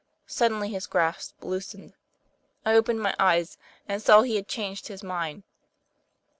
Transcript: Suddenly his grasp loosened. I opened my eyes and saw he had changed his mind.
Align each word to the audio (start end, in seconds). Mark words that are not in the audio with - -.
Suddenly 0.25 0.69
his 0.69 0.87
grasp 0.87 1.43
loosened. 1.43 1.93
I 2.65 2.73
opened 2.73 3.01
my 3.01 3.13
eyes 3.19 3.59
and 3.87 4.01
saw 4.01 4.23
he 4.23 4.35
had 4.35 4.47
changed 4.47 4.87
his 4.87 5.03
mind. 5.03 5.43